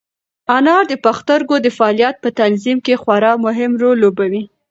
انار 0.57 0.83
د 0.91 0.93
پښتورګو 1.05 1.55
د 1.61 1.67
فعالیت 1.77 2.15
په 2.23 2.29
تنظیم 2.39 2.77
کې 2.85 2.95
خورا 3.01 3.33
مهم 3.45 3.71
رول 3.81 3.95
لوبوي. 4.03 4.43